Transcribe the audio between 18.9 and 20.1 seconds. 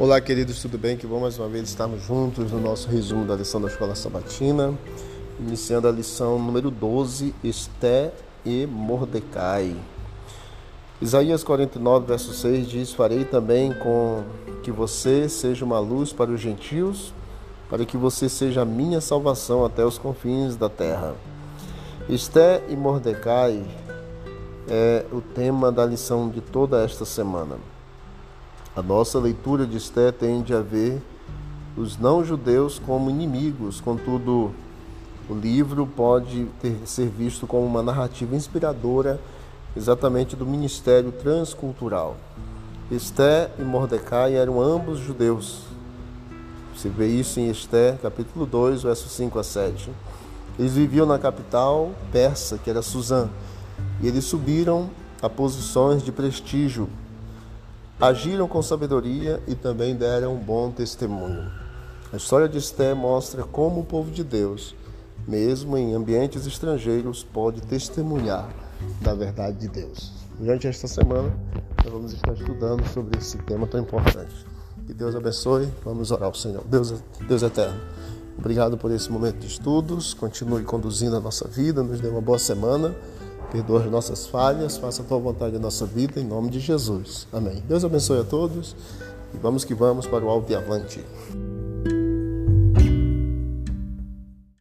salvação até os